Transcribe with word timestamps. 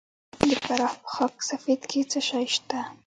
د 0.49 0.51
فراه 0.63 0.95
په 1.01 1.07
خاک 1.15 1.35
سفید 1.49 1.81
کې 1.89 2.01
څه 2.11 2.19
شی 2.29 2.45
شته؟ 2.55 2.79